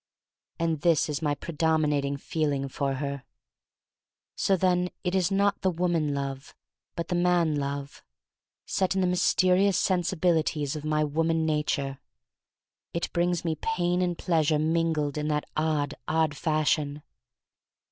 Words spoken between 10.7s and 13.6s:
of my woman nature. It brings me